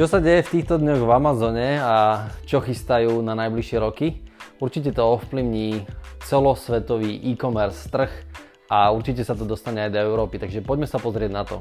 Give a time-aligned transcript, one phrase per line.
[0.00, 4.24] Čo sa deje v týchto dňoch v Amazone a čo chystajú na najbližšie roky?
[4.56, 5.84] Určite to ovplyvní
[6.24, 8.08] celosvetový e-commerce trh
[8.72, 11.60] a určite sa to dostane aj do Európy, takže poďme sa pozrieť na to.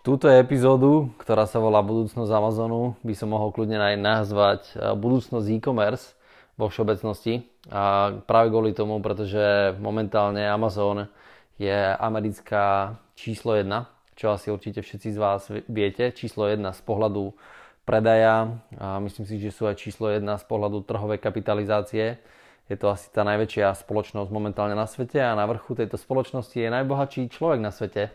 [0.00, 5.44] Túto epizódu, ktorá sa volá Budúcnosť Amazonu, by som mohol kľudne aj nazvať eh, Budúcnosť
[5.52, 6.16] e-commerce
[6.56, 7.44] vo všeobecnosti.
[7.68, 11.12] A práve kvôli tomu, pretože momentálne Amazon
[11.56, 13.68] je americká číslo 1,
[14.16, 16.12] čo asi určite všetci z vás viete.
[16.12, 17.32] Číslo 1 z pohľadu
[17.86, 22.18] predaja a myslím si, že sú aj číslo 1 z pohľadu trhovej kapitalizácie.
[22.66, 26.66] Je to asi tá najväčšia spoločnosť momentálne na svete a na vrchu tejto spoločnosti je
[26.66, 28.10] najbohatší človek na svete,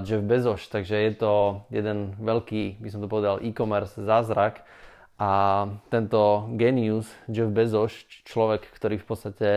[0.00, 1.32] Jeff Bezos, takže je to
[1.68, 4.64] jeden veľký, by som to povedal, e-commerce zázrak
[5.20, 7.92] a tento genius Jeff Bezos,
[8.24, 9.48] človek, ktorý v podstate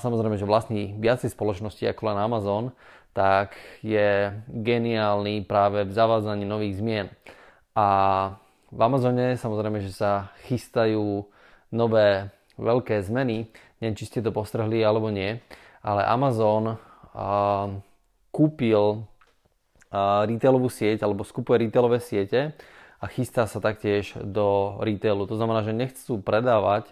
[0.00, 2.64] samozrejme, že vlastní viacej spoločnosti ako len Amazon,
[3.12, 7.06] tak je geniálny práve v zavádzaní nových zmien.
[7.76, 7.86] A
[8.74, 11.28] v Amazone samozrejme, že sa chystajú
[11.70, 13.50] nové veľké zmeny.
[13.78, 15.38] Neviem, či ste to postrhli alebo nie,
[15.84, 17.70] ale Amazon uh,
[18.34, 19.06] kúpil
[20.26, 22.50] retailovú sieť alebo skupuje retailové siete
[22.98, 25.22] a chystá sa taktiež do retailu.
[25.30, 26.90] To znamená, že nechcú predávať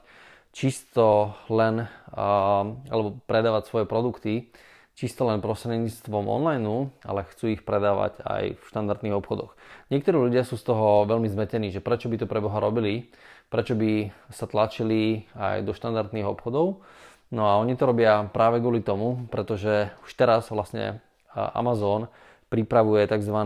[0.52, 4.52] čisto len alebo predávať svoje produkty
[4.92, 9.56] čisto len prostredníctvom online, ale chcú ich predávať aj v štandardných obchodoch.
[9.88, 13.08] Niektorí ľudia sú z toho veľmi zmetení, že prečo by to pre Boha robili,
[13.48, 16.84] prečo by sa tlačili aj do štandardných obchodov.
[17.32, 21.00] No a oni to robia práve kvôli tomu, pretože už teraz vlastne
[21.32, 22.12] Amazon
[22.52, 23.38] pripravuje tzv.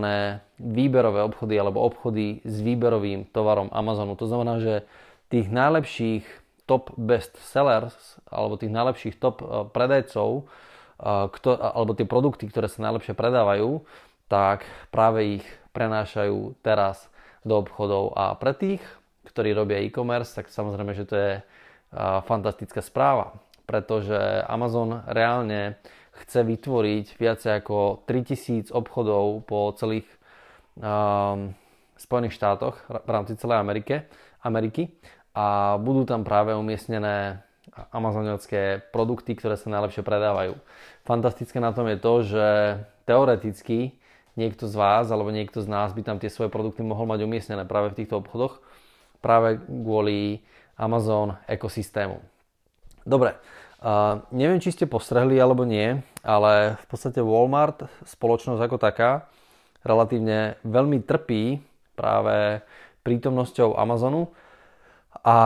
[0.58, 4.18] výberové obchody alebo obchody s výberovým tovarom Amazonu.
[4.18, 4.82] To znamená, že
[5.30, 6.26] tých najlepších
[6.66, 7.94] top best sellers
[8.26, 11.10] alebo tých najlepších top e, predajcov e,
[11.54, 13.86] alebo tie produkty, ktoré sa najlepšie predávajú,
[14.26, 17.06] tak práve ich prenášajú teraz
[17.46, 18.18] do obchodov.
[18.18, 18.82] A pre tých,
[19.30, 21.42] ktorí robia e-commerce, tak samozrejme, že to je e,
[22.26, 24.18] fantastická správa, pretože
[24.50, 25.78] Amazon reálne
[26.26, 30.08] chce vytvoriť viacej ako 3000 obchodov po celých
[30.80, 31.52] um,
[31.96, 34.08] Spojených štátoch v rámci celej Amerike,
[34.40, 34.96] Ameriky
[35.36, 37.44] a budú tam práve umiestnené
[37.92, 40.56] amazoniacké produkty, ktoré sa najlepšie predávajú.
[41.04, 42.46] Fantastické na tom je to, že
[43.04, 44.00] teoreticky
[44.32, 47.68] niekto z vás alebo niekto z nás by tam tie svoje produkty mohol mať umiestnené
[47.68, 48.64] práve v týchto obchodoch
[49.20, 50.40] práve kvôli
[50.80, 52.16] Amazon ekosystému.
[53.04, 53.36] Dobre,
[53.76, 59.28] Uh, neviem, či ste postrehli alebo nie, ale v podstate Walmart, spoločnosť ako taká,
[59.84, 61.60] relatívne veľmi trpí
[61.92, 62.64] práve
[63.04, 64.32] prítomnosťou Amazonu
[65.26, 65.38] a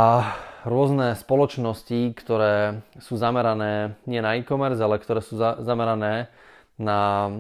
[0.69, 6.29] rôzne spoločnosti, ktoré sú zamerané nie na e-commerce, ale ktoré sú za, zamerané
[6.77, 7.33] na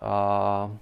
[0.00, 0.72] a,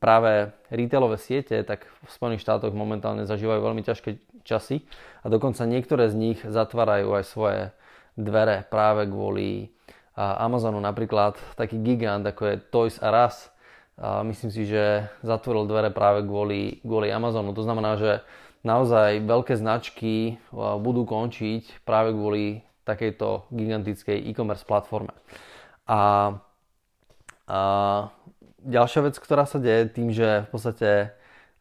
[0.00, 4.16] práve retailové siete, tak v Spojených štátoch momentálne zažívajú veľmi ťažké
[4.48, 4.88] časy
[5.20, 7.60] a dokonca niektoré z nich zatvárajú aj svoje
[8.16, 9.68] dvere práve kvôli
[10.16, 10.80] Amazonu.
[10.80, 13.52] Napríklad taký gigant ako je Toys R Us,
[14.00, 17.52] myslím si, že zatvoril dvere práve kvôli, kvôli Amazonu.
[17.52, 18.24] To znamená, že
[18.66, 25.14] naozaj veľké značky budú končiť práve kvôli takejto gigantickej e-commerce platforme.
[25.86, 26.34] A,
[27.46, 27.58] a
[28.66, 30.90] ďalšia vec, ktorá sa deje tým, že v podstate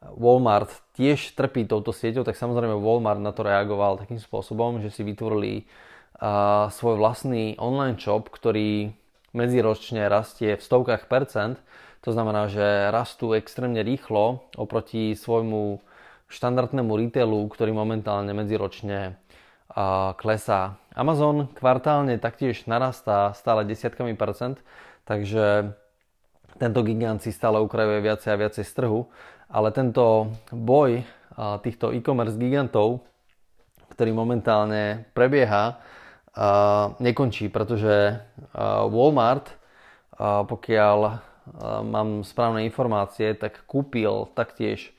[0.02, 5.06] Walmart tiež trpí touto sieťou, tak samozrejme Walmart na to reagoval takým spôsobom, že si
[5.06, 5.70] vytvorili
[6.16, 8.96] a svoj vlastný online shop, ktorý
[9.36, 11.60] medziročne rastie v stovkách percent.
[12.08, 15.84] To znamená, že rastú extrémne rýchlo oproti svojmu
[16.36, 19.16] štandardnému retailu, ktorý momentálne medziročne
[20.20, 20.76] klesá.
[20.92, 24.60] Amazon kvartálne taktiež narastá stále desiatkami percent,
[25.08, 25.76] takže
[26.60, 29.08] tento gigant si stále ukrajuje viacej a viacej z trhu,
[29.48, 31.04] ale tento boj
[31.64, 33.04] týchto e-commerce gigantov,
[33.92, 35.80] ktorý momentálne prebieha,
[37.00, 38.20] nekončí, pretože
[38.92, 39.56] Walmart,
[40.20, 40.98] pokiaľ
[41.84, 44.96] mám správne informácie, tak kúpil taktiež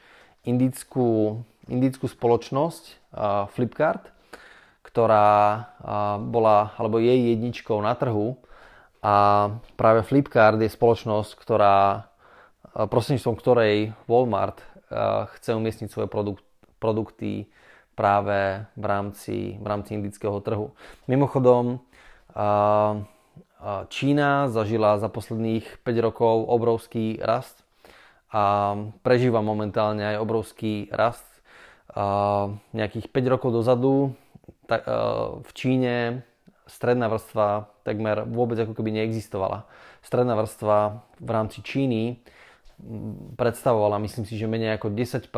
[0.47, 3.13] indickú, indickú spoločnosť
[3.53, 4.15] Flipkart,
[4.87, 5.67] ktorá
[6.23, 8.39] bola, alebo je jedničkou na trhu
[9.03, 9.15] a
[9.75, 12.09] práve Flipkart je spoločnosť, ktorá
[12.73, 13.77] prostredníctvom ktorej
[14.07, 14.63] Walmart
[15.35, 16.47] chce umiestniť svoje produkt,
[16.79, 17.51] produkty
[17.99, 20.71] práve v rámci, v rámci indického trhu.
[21.11, 21.83] Mimochodom,
[23.91, 27.66] Čína zažila za posledných 5 rokov obrovský rast
[28.33, 28.75] a
[29.07, 31.27] prežíva momentálne aj obrovský rast.
[32.77, 34.13] Nejakých 5 rokov dozadu
[35.41, 36.27] v Číne
[36.67, 39.71] stredná vrstva takmer vôbec ako keby neexistovala.
[40.03, 42.19] Stredná vrstva v rámci Číny
[43.39, 45.31] predstavovala, myslím si, že menej ako 10%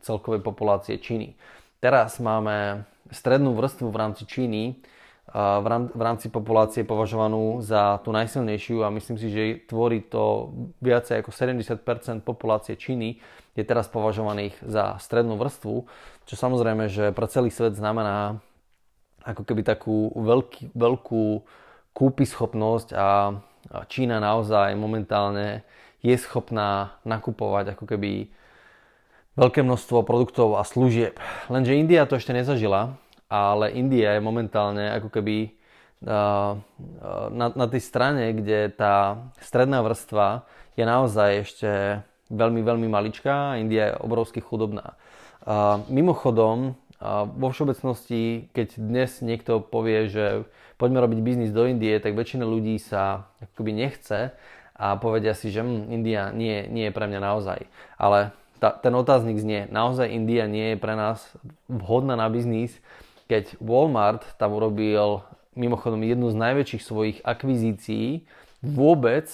[0.00, 1.36] celkovej populácie Číny.
[1.82, 4.80] Teraz máme strednú vrstvu v rámci Číny,
[5.32, 10.52] v rámci populácie považovanú za tú najsilnejšiu a myslím si, že tvorí to
[10.84, 13.16] viacej ako 70% populácie Číny
[13.56, 15.88] je teraz považovaných za strednú vrstvu,
[16.28, 18.44] čo samozrejme, že pre celý svet znamená
[19.24, 21.24] ako keby takú veľký, veľkú
[21.96, 23.40] kúpyschopnosť a
[23.88, 25.64] Čína naozaj momentálne
[26.04, 28.28] je schopná nakupovať ako keby
[29.38, 31.16] veľké množstvo produktov a služieb.
[31.48, 33.00] Lenže India to ešte nezažila,
[33.32, 35.56] ale India je momentálne ako keby
[37.32, 40.44] na, na tej strane, kde tá stredná vrstva
[40.76, 41.70] je naozaj ešte
[42.28, 43.56] veľmi, veľmi maličká.
[43.56, 44.98] India je obrovsky chudobná.
[45.88, 46.76] Mimochodom,
[47.34, 50.46] vo všeobecnosti, keď dnes niekto povie, že
[50.78, 54.30] poďme robiť biznis do Indie, tak väčšina ľudí sa akoby nechce
[54.78, 57.58] a povedia si, že hm, India nie, nie je pre mňa naozaj.
[57.98, 58.30] Ale
[58.62, 61.26] ta, ten otáznik znie, naozaj India nie je pre nás
[61.66, 62.78] vhodná na biznis,
[63.32, 65.24] keď Walmart tam urobil
[65.56, 68.28] mimochodom jednu z najväčších svojich akvizícií
[68.60, 69.24] vôbec,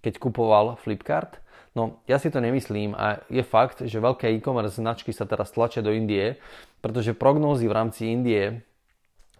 [0.00, 1.44] keď kupoval Flipkart.
[1.76, 5.84] No, ja si to nemyslím a je fakt, že veľké e-commerce značky sa teraz tlačia
[5.84, 6.40] do Indie,
[6.80, 8.64] pretože prognózy v rámci Indie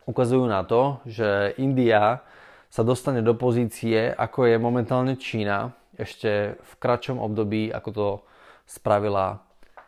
[0.05, 2.21] ukazujú na to, že India
[2.69, 8.09] sa dostane do pozície, ako je momentálne Čína, ešte v kratšom období, ako to
[8.69, 9.41] spravila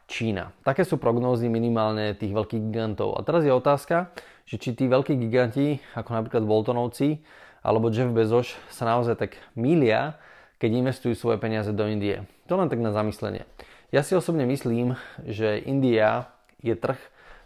[0.06, 0.54] Čína.
[0.62, 3.18] Také sú prognózy minimálne tých veľkých gigantov.
[3.18, 4.14] A teraz je otázka,
[4.46, 7.20] že či tí veľkí giganti, ako napríklad Boltonovci
[7.66, 10.14] alebo Jeff Bezos, sa naozaj tak milia,
[10.62, 12.22] keď investujú svoje peniaze do Indie.
[12.46, 13.42] To len tak na zamyslenie.
[13.90, 14.94] Ja si osobne myslím,
[15.26, 16.30] že India
[16.62, 16.98] je trh,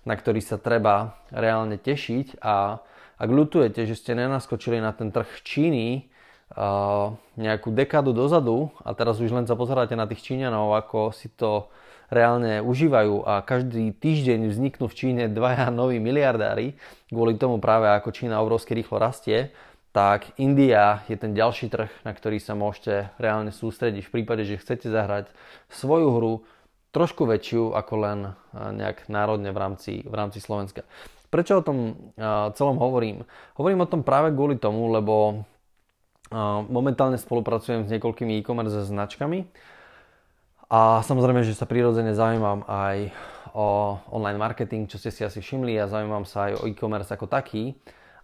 [0.05, 2.85] na ktorý sa treba reálne tešiť a
[3.21, 6.09] ak ľutujete, že ste nenaskočili na ten trh Číny
[7.37, 11.69] nejakú dekádu dozadu a teraz už len sa pozeráte na tých Číňanov, ako si to
[12.11, 16.75] reálne užívajú a každý týždeň vzniknú v Číne dvaja noví miliardári,
[17.09, 19.55] kvôli tomu práve ako Čína obrovsky rýchlo rastie,
[19.91, 24.59] tak India je ten ďalší trh, na ktorý sa môžete reálne sústrediť v prípade, že
[24.62, 25.31] chcete zahrať
[25.67, 26.33] svoju hru
[26.95, 28.19] trošku väčšiu ako len
[28.55, 30.87] nejak národne v rámci, v rámci Slovenska.
[31.31, 32.11] Prečo o tom
[32.55, 33.27] celom hovorím?
[33.55, 35.47] Hovorím o tom práve kvôli tomu, lebo
[36.71, 39.51] momentálne spolupracujem s niekoľkými e-commerce značkami
[40.71, 43.11] a samozrejme, že sa prirodzene zaujímam aj
[43.59, 47.27] o online marketing, čo ste si asi všimli a zaujímam sa aj o e-commerce ako
[47.27, 47.75] taký.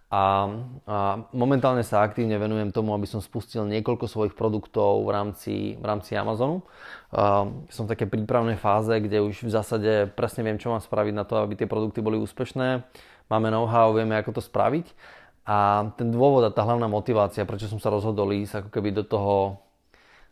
[0.07, 0.47] A,
[0.87, 5.83] a momentálne sa aktívne venujem tomu, aby som spustil niekoľko svojich produktov v rámci, v
[5.83, 6.63] rámci Amazonu.
[7.11, 11.11] A, som v také prípravnej fáze, kde už v zásade presne viem, čo mám spraviť
[11.11, 12.87] na to, aby tie produkty boli úspešné.
[13.27, 14.95] Máme know-how, vieme, ako to spraviť.
[15.43, 19.03] A ten dôvod a tá hlavná motivácia, prečo som sa rozhodol ísť ako keby do
[19.03, 19.59] toho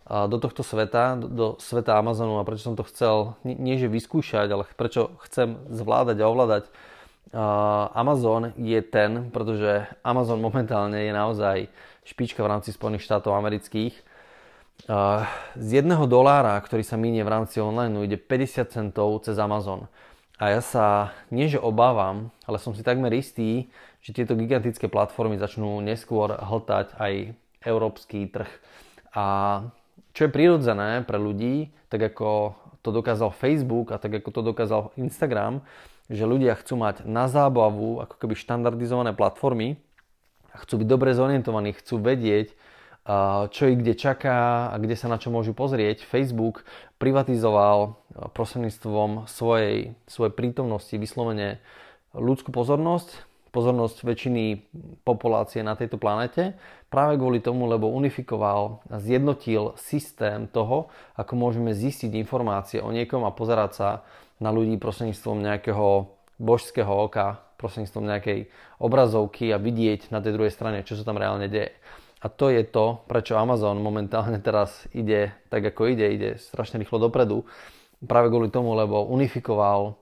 [0.05, 4.69] do tohto sveta, do, sveta Amazonu a prečo som to chcel, nie že vyskúšať, ale
[4.77, 6.63] prečo chcem zvládať a ovládať
[7.97, 11.57] Amazon je ten, pretože Amazon momentálne je naozaj
[12.05, 13.97] špička v rámci Spojených štátov amerických.
[15.57, 19.89] Z jedného dolára, ktorý sa minie v rámci online, ide 50 centov cez Amazon.
[20.37, 23.71] A ja sa nie že obávam, ale som si takmer istý,
[24.03, 27.33] že tieto gigantické platformy začnú neskôr hltať aj
[27.65, 28.51] európsky trh.
[29.15, 29.25] A
[30.15, 34.81] čo je prirodzené pre ľudí, tak ako to dokázal Facebook a tak ako to dokázal
[34.95, 35.59] Instagram,
[36.07, 39.75] že ľudia chcú mať na zábavu ako keby štandardizované platformy
[40.55, 42.55] a chcú byť dobre zorientovaní, chcú vedieť,
[43.51, 46.07] čo ich kde čaká a kde sa na čo môžu pozrieť.
[46.07, 46.63] Facebook
[46.97, 47.99] privatizoval
[48.31, 51.59] prostredníctvom svojej, svojej prítomnosti vyslovene
[52.15, 54.43] ľudskú pozornosť, pozornosť väčšiny
[55.07, 56.59] populácie na tejto planete
[56.91, 63.23] práve kvôli tomu, lebo unifikoval a zjednotil systém toho, ako môžeme zistiť informácie o niekom
[63.23, 63.89] a pozerať sa
[64.43, 68.39] na ľudí prostredníctvom nejakého božského oka, prostredníctvom nejakej
[68.83, 71.71] obrazovky a vidieť na tej druhej strane, čo sa tam reálne deje.
[72.19, 76.99] A to je to, prečo Amazon momentálne teraz ide tak, ako ide, ide strašne rýchlo
[76.99, 77.47] dopredu.
[78.03, 79.95] Práve kvôli tomu, lebo unifikoval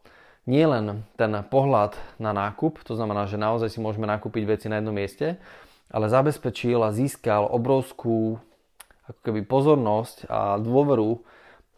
[0.43, 4.95] nielen ten pohľad na nákup, to znamená, že naozaj si môžeme nakúpiť veci na jednom
[4.95, 5.39] mieste,
[5.93, 8.41] ale zabezpečil a získal obrovskú
[9.03, 11.21] ako keby pozornosť a dôveru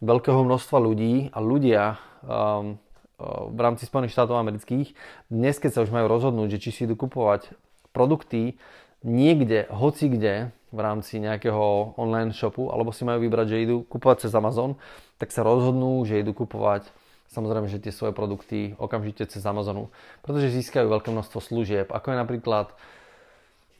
[0.02, 1.82] veľkého množstva ľudí a ľudia
[2.22, 2.78] um,
[3.18, 4.94] uh, v rámci Spojených štátov amerických.
[5.26, 7.50] Dnes, keď sa už majú rozhodnúť, že či si idú kupovať
[7.90, 8.60] produkty
[9.02, 14.28] niekde, hoci kde v rámci nejakého online shopu, alebo si majú vybrať, že idú kupovať
[14.28, 14.76] cez Amazon,
[15.16, 16.90] tak sa rozhodnú, že idú kupovať
[17.36, 19.92] samozrejme, že tie svoje produkty okamžite cez Amazonu,
[20.24, 22.72] pretože získajú veľké množstvo služieb, ako je napríklad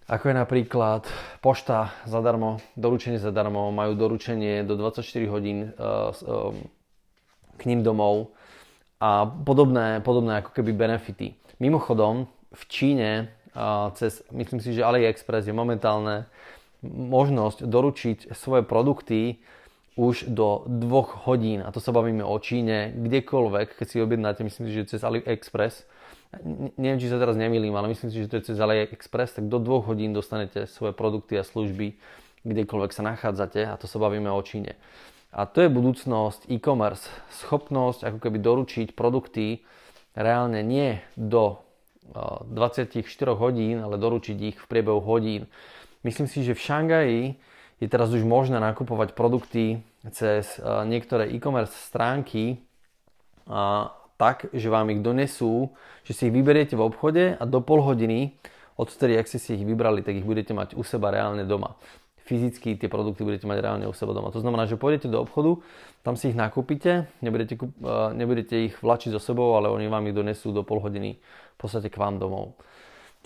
[0.06, 1.02] ako je napríklad
[1.42, 6.54] pošta zadarmo, doručenie zadarmo, majú doručenie do 24 hodín uh, uh,
[7.58, 8.30] k ním domov
[9.02, 11.34] a podobné, podobné ako keby benefity.
[11.58, 16.30] Mimochodom, v Číne uh, cez, myslím si, že AliExpress je momentálne
[16.86, 19.42] možnosť doručiť svoje produkty
[19.96, 21.64] už do dvoch hodín.
[21.64, 25.88] A to sa bavíme o Číne, kdekoľvek, keď si objednáte, myslím si, že cez AliExpress,
[26.76, 29.56] neviem, či sa teraz nemýlim, ale myslím si, že to je cez AliExpress, tak do
[29.56, 31.96] dvoch hodín dostanete svoje produkty a služby,
[32.44, 34.76] kdekoľvek sa nachádzate a to sa bavíme o Číne.
[35.32, 37.08] A to je budúcnosť e-commerce.
[37.44, 39.64] Schopnosť ako keby doručiť produkty
[40.12, 41.60] reálne nie do
[42.12, 42.92] 24
[43.36, 45.48] hodín, ale doručiť ich v priebehu hodín.
[46.06, 47.22] Myslím si, že v Šangaji
[47.80, 50.56] je teraz už možné nakupovať produkty cez
[50.88, 52.62] niektoré e-commerce stránky
[54.16, 58.32] tak, že vám ich donesú, že si ich vyberiete v obchode a do pol hodiny
[58.76, 61.76] odtedy, ak ste si ich vybrali, tak ich budete mať u seba reálne doma.
[62.26, 64.34] Fyzicky tie produkty budete mať reálne u seba doma.
[64.34, 65.62] To znamená, že pôjdete do obchodu,
[66.02, 70.16] tam si ich nakúpite, nebudete, e, nebudete ich vlačiť so sebou, ale oni vám ich
[70.16, 71.16] donesú do pol hodiny
[71.54, 72.58] v podstate k vám domov.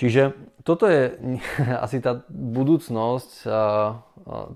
[0.01, 0.33] Čiže
[0.65, 1.13] toto je
[1.85, 3.53] asi tá budúcnosť e, e,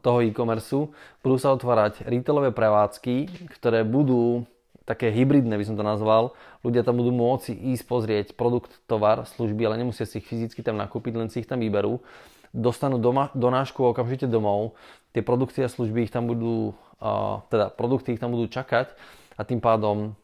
[0.01, 0.89] toho e-commerce.
[1.21, 4.49] Budú sa otvárať retailové prevádzky, ktoré budú
[4.89, 6.33] také hybridné by som to nazval.
[6.65, 10.81] Ľudia tam budú môcť ísť pozrieť produkt, tovar, služby, ale nemusia si ich fyzicky tam
[10.81, 12.05] nakúpiť, len si ich tam vyberú.
[12.53, 14.77] Dostanú doma, donášku okamžite domov,
[15.17, 18.93] tie produkty a služby ich tam budú, uh, teda produkty ich tam budú čakať
[19.35, 20.15] a tým pádom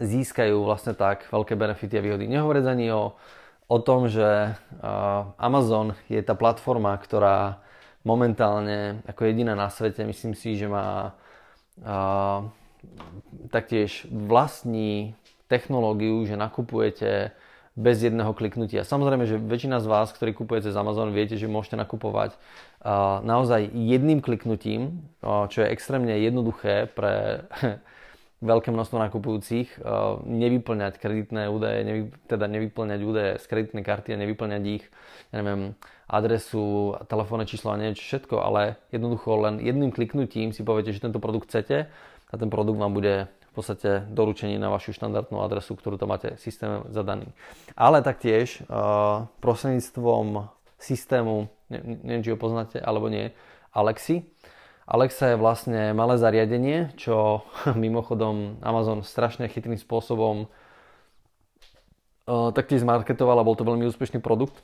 [0.00, 2.24] získajú vlastne tak veľké benefity a výhody.
[2.28, 3.16] Nehovoriť ani o,
[3.70, 7.62] o tom, že uh, Amazon je tá platforma, ktorá
[8.02, 11.14] momentálne ako jediná na svete, myslím si, že má
[11.78, 12.50] uh,
[13.54, 15.14] taktiež vlastní
[15.46, 17.30] technológiu, že nakupujete
[17.78, 18.82] bez jedného kliknutia.
[18.82, 23.70] Samozrejme, že väčšina z vás, ktorí kupujete z Amazon, viete, že môžete nakupovať uh, naozaj
[23.70, 27.46] jedným kliknutím, čo je extrémne jednoduché pre
[28.40, 34.20] veľké množstvo nakupujúcich, uh, nevyplňať kreditné údaje, nevy, teda nevyplňať údaje z kreditnej karty a
[34.20, 34.84] nevyplňať ich,
[35.28, 35.76] ja neviem,
[36.10, 41.22] adresu, telefónne číslo a niečo všetko, ale jednoducho len jedným kliknutím si poviete, že tento
[41.22, 41.86] produkt chcete
[42.30, 46.38] a ten produkt vám bude v podstate doručený na vašu štandardnú adresu, ktorú tam máte
[46.38, 47.30] systém zadaný.
[47.74, 53.34] Ale taktiež uh, prostredníctvom systému, ne, neviem, či ho poznáte alebo nie,
[53.70, 54.26] Alexi.
[54.86, 57.44] Alexa je vlastne malé zariadenie, čo
[57.76, 60.46] mimochodom Amazon strašne chytrým spôsobom
[62.28, 64.60] uh, taktiež zmarketoval a bol to veľmi úspešný produkt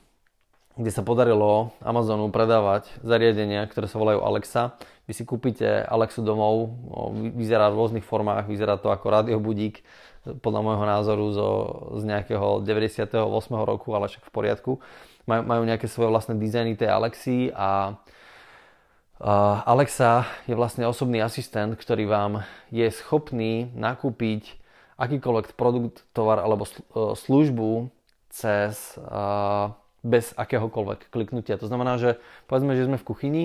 [0.76, 4.76] kde sa podarilo Amazonu predávať zariadenia, ktoré sa volajú Alexa.
[5.08, 6.76] Vy si kúpite Alexu domov,
[7.32, 9.80] vyzerá v rôznych formách, vyzerá to ako radiobudík,
[10.44, 11.48] podľa môjho názoru zo,
[11.96, 13.16] z nejakého 98.
[13.64, 14.72] roku, ale však v poriadku.
[15.24, 17.96] Maj, majú nejaké svoje vlastné dizajny tej Alexy a
[19.20, 22.32] Alexa je vlastne osobný asistent, ktorý vám
[22.68, 24.60] je schopný nakúpiť
[25.00, 26.68] akýkoľvek produkt, tovar alebo
[27.16, 27.88] službu
[28.28, 29.72] cez uh,
[30.06, 31.58] bez akéhokoľvek kliknutia.
[31.58, 33.44] To znamená, že povedzme, že sme v kuchyni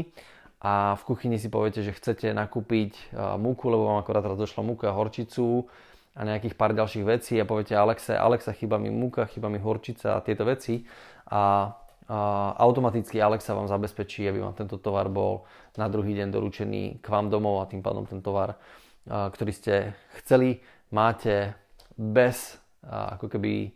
[0.61, 4.93] a v kuchyni si poviete, že chcete nakúpiť múku, lebo vám akorát teraz došla múka,
[4.93, 5.65] horčicu
[6.13, 10.19] a nejakých pár ďalších vecí a poviete Alexe, Alexa, chýba mi múka, chýba mi horčica
[10.19, 10.85] a tieto veci
[11.25, 11.73] a,
[12.09, 15.45] a automaticky Alexa vám zabezpečí, aby vám tento tovar bol
[15.77, 18.57] na druhý deň doručený k vám domov a tým pádom ten tovar,
[19.07, 21.53] ktorý ste chceli, máte
[21.95, 23.71] bez ako keby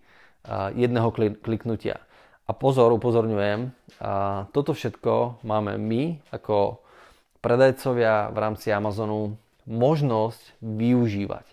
[0.73, 1.09] jedného
[1.41, 2.01] kliknutia.
[2.45, 3.73] A pozor, upozorňujem,
[4.53, 6.85] toto všetko máme my ako
[7.41, 11.45] predajcovia v rámci Amazonu možnosť využívať.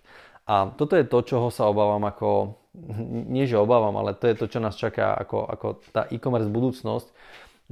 [0.47, 2.59] A toto je to, čoho sa obávam ako,
[3.35, 7.09] nie že obávam, ale to je to, čo nás čaká ako, ako tá e-commerce budúcnosť,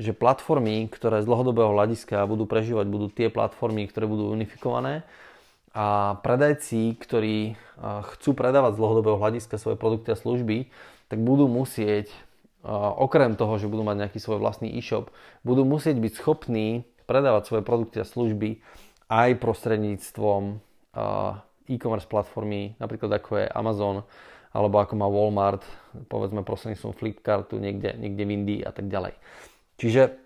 [0.00, 5.04] že platformy, ktoré z dlhodobého hľadiska budú prežívať, budú tie platformy, ktoré budú unifikované
[5.70, 7.54] a predajci, ktorí
[8.16, 10.72] chcú predávať z dlhodobého hľadiska svoje produkty a služby,
[11.06, 12.10] tak budú musieť
[12.96, 15.14] okrem toho, že budú mať nejaký svoj vlastný e-shop,
[15.46, 18.60] budú musieť byť schopní predávať svoje produkty a služby
[19.10, 20.58] aj prostredníctvom
[21.70, 24.02] e-commerce platformy, napríklad ako je Amazon,
[24.50, 25.62] alebo ako má Walmart,
[26.10, 29.14] povedzme prostredníctvom Flipkartu niekde, niekde v Indii a tak ďalej.
[29.78, 30.18] Čiže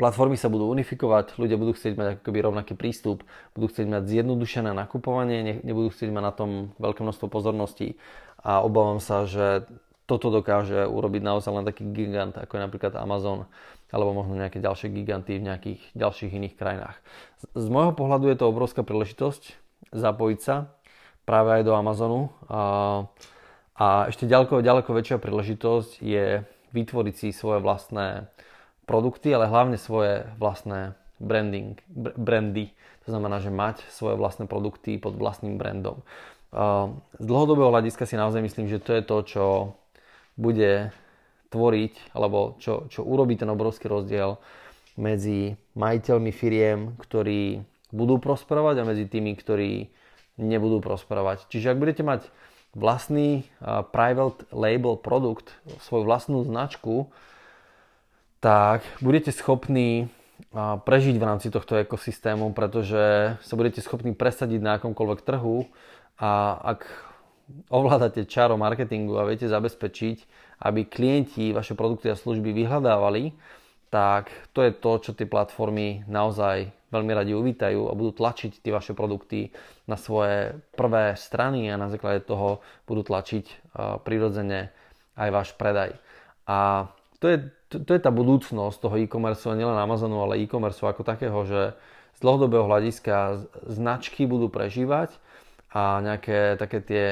[0.00, 3.20] platformy sa budú unifikovať, ľudia budú chcieť mať akoby rovnaký prístup,
[3.52, 8.00] budú chcieť mať zjednodušené nakupovanie, nebudú chcieť mať na tom veľké množstvo pozorností
[8.40, 9.68] a obávam sa, že
[10.08, 13.46] toto dokáže urobiť naozaj len taký gigant, ako je napríklad Amazon,
[13.94, 16.98] alebo možno nejaké ďalšie giganty v nejakých ďalších iných krajinách.
[17.54, 19.59] Z môjho pohľadu je to obrovská príležitosť
[19.90, 20.74] zapojiť sa
[21.26, 22.34] práve aj do Amazonu.
[22.50, 22.62] A,
[23.78, 28.30] a ešte ďaleko, ďaleko väčšia príležitosť je vytvoriť si svoje vlastné
[28.86, 31.78] produkty, ale hlavne svoje vlastné branding,
[32.18, 32.74] brandy.
[33.06, 36.02] To znamená, že mať svoje vlastné produkty pod vlastným brandom.
[36.50, 39.44] Z dlhodobého hľadiska si naozaj myslím, že to je to, čo
[40.34, 40.90] bude
[41.50, 44.38] tvoriť, alebo čo, čo urobí ten obrovský rozdiel
[44.98, 49.90] medzi majiteľmi firiem, ktorí budú prosperovať a medzi tými, ktorí
[50.40, 51.46] nebudú prosperovať.
[51.52, 52.26] Čiže ak budete mať
[52.72, 55.50] vlastný uh, private label produkt,
[55.84, 57.10] svoju vlastnú značku,
[58.40, 60.08] tak budete schopní
[60.56, 65.68] prežiť v rámci tohto ekosystému, pretože sa budete schopní presadiť na akomkoľvek trhu
[66.16, 66.88] a ak
[67.68, 70.18] ovládate čaro marketingu a viete zabezpečiť,
[70.64, 73.34] aby klienti vaše produkty a služby vyhľadávali,
[73.90, 78.72] tak to je to, čo tie platformy naozaj veľmi radi uvítajú a budú tlačiť tie
[78.74, 79.50] vaše produkty
[79.86, 84.70] na svoje prvé strany a na základe toho budú tlačiť prirodzene
[85.14, 85.94] aj váš predaj.
[86.50, 86.90] A
[87.22, 87.38] to je,
[87.70, 91.78] to, to je tá budúcnosť toho e-commerce, nielen Amazonu, ale e-commerce ako takého, že
[92.16, 95.14] z dlhodobého hľadiska značky budú prežívať
[95.70, 97.04] a nejaké také tie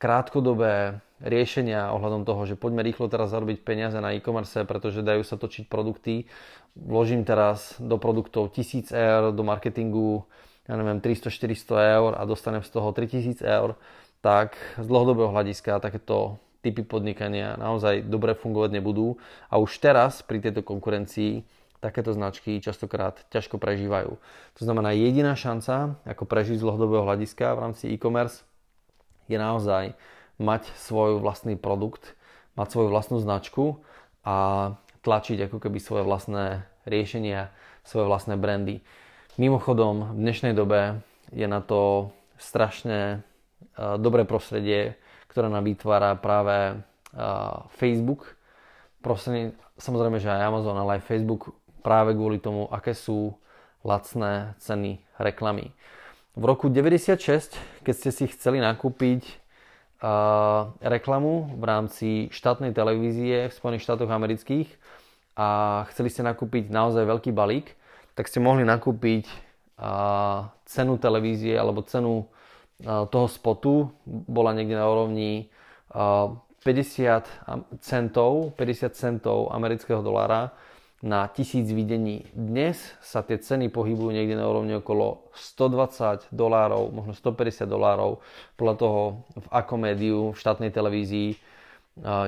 [0.00, 5.34] krátkodobé riešenia ohľadom toho, že poďme rýchlo teraz zarobiť peniaze na e-commerce, pretože dajú sa
[5.34, 6.30] točiť produkty.
[6.78, 10.28] Vložím teraz do produktov 1000 eur, do marketingu
[10.68, 13.74] ja neviem, 300-400 eur a dostanem z toho 3000 eur,
[14.20, 19.16] tak z dlhodobého hľadiska takéto typy podnikania naozaj dobre fungovať nebudú.
[19.48, 21.40] A už teraz pri tejto konkurencii
[21.80, 24.18] takéto značky častokrát ťažko prežívajú.
[24.58, 28.44] To znamená, jediná šanca, ako prežiť z dlhodobého hľadiska v rámci e-commerce,
[29.30, 29.94] je naozaj
[30.38, 32.14] mať svoj vlastný produkt,
[32.54, 33.82] mať svoju vlastnú značku
[34.22, 37.50] a tlačiť ako keby svoje vlastné riešenia,
[37.86, 38.82] svoje vlastné brandy.
[39.38, 43.22] Mimochodom, v dnešnej dobe je na to strašne
[43.78, 44.98] dobré prostredie,
[45.30, 46.82] ktoré nám vytvára práve
[47.78, 48.34] Facebook.
[49.02, 53.38] Prostredie, samozrejme, že aj Amazon, ale aj Facebook práve kvôli tomu, aké sú
[53.86, 55.70] lacné ceny reklamy.
[56.34, 57.54] V roku 96,
[57.86, 59.38] keď ste si chceli nakúpiť
[60.78, 64.70] reklamu v rámci štátnej televízie v Spojených štátoch amerických
[65.34, 67.74] a chceli ste nakúpiť naozaj veľký balík,
[68.14, 69.26] tak ste mohli nakúpiť
[70.66, 72.26] cenu televízie alebo cenu
[72.84, 73.90] toho spotu.
[74.06, 75.50] Bola niekde na úrovni
[75.90, 80.54] 50 centov, 50 centov amerického dolára
[80.98, 82.26] na tisíc videní.
[82.34, 88.18] Dnes sa tie ceny pohybujú niekde na úrovni okolo 120 dolárov, možno 150 dolárov,
[88.58, 89.00] podľa toho
[89.38, 91.38] v akom médiu, v štátnej televízii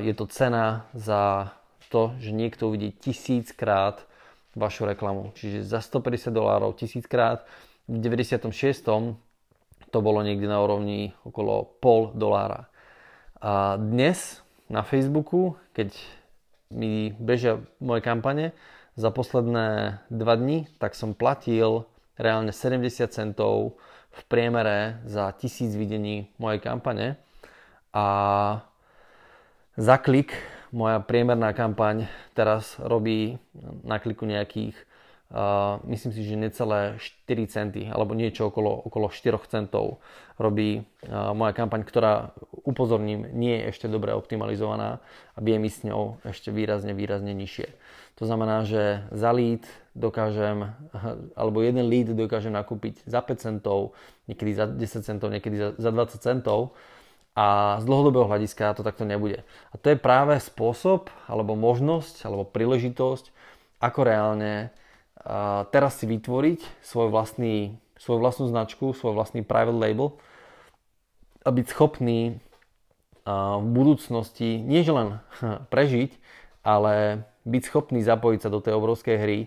[0.06, 1.50] je to cena za
[1.90, 4.06] to, že niekto uvidí tisíckrát
[4.54, 5.34] vašu reklamu.
[5.34, 7.46] Čiže za 150 dolárov tisíckrát.
[7.90, 8.50] V 96.
[9.90, 12.70] to bolo niekde na úrovni okolo pol dolára.
[13.42, 15.90] A dnes na Facebooku, keď
[16.70, 18.54] mi bežia moje kampane.
[18.94, 21.86] Za posledné dva dni, tak som platil
[22.18, 23.78] reálne 70 centov
[24.10, 27.18] v priemere za tisíc videní mojej kampane.
[27.94, 28.06] A
[29.78, 30.34] za klik
[30.70, 33.38] moja priemerná kampaň teraz robí
[33.82, 34.74] na kliku nejakých
[35.30, 40.02] Uh, myslím si, že necelé 4 centy alebo niečo okolo, okolo 4 centov
[40.42, 42.34] robí uh, moja kampaň, ktorá
[42.66, 47.70] upozorním nie je ešte dobre optimalizovaná a vie mi s ňou ešte výrazne, výrazne nižšie.
[48.18, 50.74] To znamená, že za lead dokážem,
[51.38, 53.94] alebo jeden lead dokážem nakúpiť za 5 centov,
[54.26, 56.74] niekedy za 10 centov, niekedy za, za 20 centov
[57.38, 59.46] a z dlhodobého hľadiska to takto nebude.
[59.70, 63.30] A to je práve spôsob, alebo možnosť, alebo príležitosť,
[63.78, 64.74] ako reálne
[65.70, 70.16] teraz si vytvoriť svoj vlastný, svoju vlastnú značku, svoj vlastný private label
[71.44, 72.40] a byť schopný
[73.30, 75.20] v budúcnosti nie len
[75.72, 76.10] prežiť,
[76.64, 79.38] ale byť schopný zapojiť sa do tej obrovskej hry,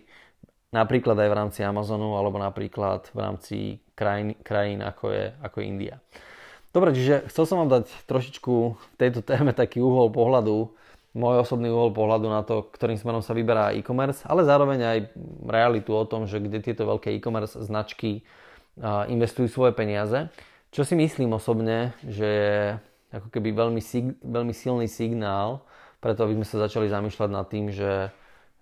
[0.73, 3.57] napríklad aj v rámci Amazonu alebo napríklad v rámci
[3.93, 5.95] krajín, krajín ako, je, ako je India.
[6.73, 10.73] Dobre, čiže chcel som vám dať trošičku v tejto téme taký uhol pohľadu,
[11.13, 14.99] môj osobný uhol pohľadu na to, ktorým smerom sa vyberá e-commerce, ale zároveň aj
[15.45, 18.26] realitu o tom, že kde tieto veľké e-commerce značky
[19.08, 20.34] investujú svoje peniaze.
[20.73, 22.58] Čo si myslím osobne, že je
[23.13, 23.82] ako keby veľmi,
[24.26, 25.62] veľmi silný signál,
[26.02, 28.10] preto aby sme sa začali zamýšľať nad tým, že,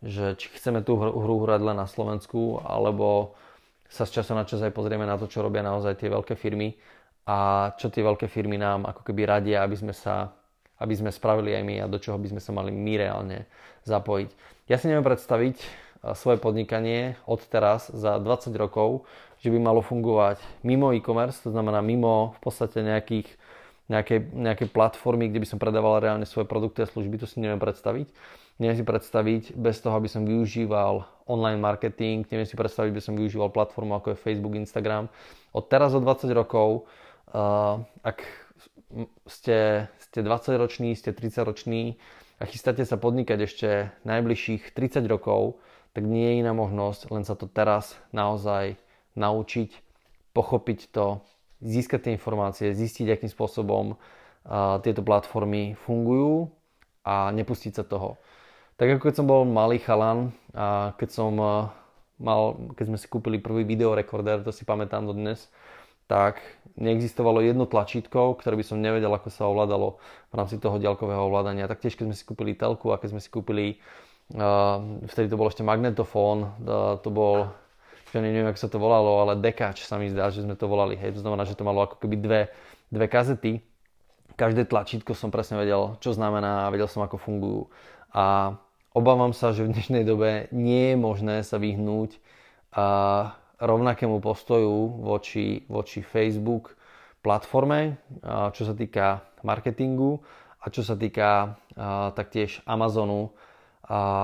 [0.04, 3.40] že či chceme tú hru hrať len na Slovensku, alebo
[3.88, 6.76] sa z času na čas aj pozrieme na to, čo robia naozaj tie veľké firmy
[7.24, 10.36] a čo tie veľké firmy nám ako keby radia, aby sme sa
[10.82, 13.46] aby sme spravili aj my a do čoho by sme sa mali my reálne
[13.86, 14.30] zapojiť.
[14.66, 15.62] Ja si neviem predstaviť
[16.18, 19.06] svoje podnikanie od teraz za 20 rokov,
[19.42, 23.30] že by malo fungovať mimo e-commerce, to znamená mimo v podstate nejakých,
[23.86, 27.62] nejaké, nejaké platformy, kde by som predával reálne svoje produkty a služby, to si neviem
[27.62, 28.10] predstaviť.
[28.58, 33.18] neviem si predstaviť bez toho, aby som využíval online marketing, neviem si predstaviť, aby som
[33.18, 35.10] využíval platformu ako je Facebook, Instagram.
[35.54, 36.90] Od teraz o 20 rokov,
[37.34, 38.26] uh, ak
[39.28, 41.98] ste, ste 20 roční, ste 30 roční
[42.42, 43.70] a chystáte sa podnikať ešte
[44.04, 48.80] najbližších 30 rokov, tak nie je iná možnosť len sa to teraz naozaj
[49.20, 49.72] naučiť,
[50.32, 51.20] pochopiť to,
[51.62, 56.50] získať tie informácie, zistiť, akým spôsobom uh, tieto platformy fungujú
[57.06, 58.18] a nepustiť sa toho.
[58.82, 61.70] Tak ako keď som bol malý chalan a keď som uh,
[62.18, 65.50] mal, keď sme si kúpili prvý videorekorder, to si pamätám do dnes,
[66.10, 66.42] tak
[66.80, 70.00] neexistovalo jedno tlačítko, ktoré by som nevedel, ako sa ovládalo
[70.32, 71.68] v rámci toho ďalkového ovládania.
[71.68, 73.80] Tak tiež, keď sme si kúpili telku a keď sme si kúpili,
[74.36, 74.80] uh,
[75.12, 77.52] vtedy to bol ešte magnetofón, uh, to bol
[78.12, 81.00] že neviem, ako sa to volalo, ale dekač sa mi zdá, že sme to volali.
[81.00, 82.42] Hej, to znamená, že to malo ako keby dve,
[82.92, 83.64] dve kazety.
[84.36, 87.72] Každé tlačítko som presne vedel, čo znamená a vedel som, ako fungujú.
[88.12, 88.60] A
[88.92, 92.20] obávam sa, že v dnešnej dobe nie je možné sa vyhnúť
[92.76, 92.86] a
[93.62, 96.74] rovnakému postoju voči, voči Facebook
[97.22, 98.02] platforme,
[98.58, 100.18] čo sa týka marketingu
[100.62, 101.62] a čo sa týka
[102.18, 103.30] taktiež Amazonu,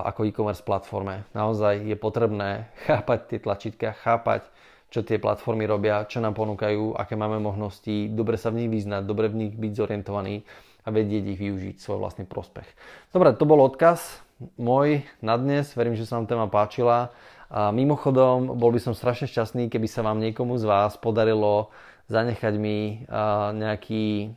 [0.07, 1.27] ako e-commerce platforme.
[1.35, 4.49] Naozaj je potrebné chápať tie tlačítka, chápať,
[4.87, 9.03] čo tie platformy robia, čo nám ponúkajú, aké máme možnosti, dobre sa v nich vyznať,
[9.03, 10.47] dobre v nich byť zorientovaný
[10.87, 12.63] a vedieť ich využiť svoj vlastný prospech.
[13.11, 14.23] Dobre, to bol odkaz
[14.55, 15.71] môj na dnes.
[15.73, 17.11] Verím, že sa vám téma páčila.
[17.47, 21.71] A mimochodom, bol by som strašne šťastný, keby sa vám niekomu z vás podarilo
[22.07, 23.07] zanechať mi
[23.55, 24.31] nejaký,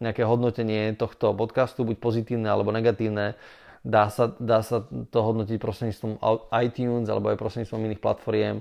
[0.00, 3.36] nejaké hodnotenie tohto podcastu, buď pozitívne alebo negatívne
[3.86, 6.18] Dá sa, dá sa to hodnotiť prostredníctvom
[6.66, 8.56] iTunes alebo aj prostredníctvom iných platformiem.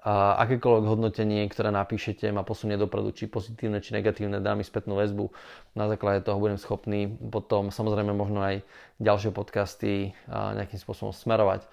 [0.00, 5.28] Akékoľvek hodnotenie, ktoré napíšete, ma posunie dopredu, či pozitívne, či negatívne, dá mi spätnú väzbu.
[5.76, 8.64] Na základe toho budem schopný potom samozrejme možno aj
[8.96, 11.68] ďalšie podcasty nejakým spôsobom smerovať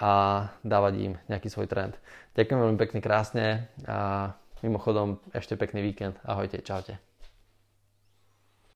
[0.00, 0.12] a
[0.64, 2.00] dávať im nejaký svoj trend.
[2.32, 4.32] Ďakujem veľmi pekne, krásne a
[4.64, 6.16] mimochodom ešte pekný víkend.
[6.24, 7.05] Ahojte, čaute.